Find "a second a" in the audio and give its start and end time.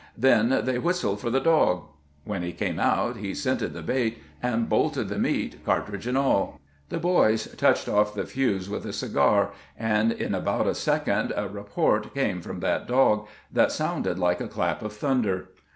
10.65-11.47